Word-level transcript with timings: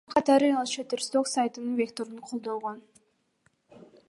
Уңгу 0.03 0.13
катары 0.13 0.47
ал 0.61 0.71
Шаттерсток 0.71 1.29
сайтынын 1.33 1.77
векторун 1.83 2.25
колдонгон. 2.31 2.85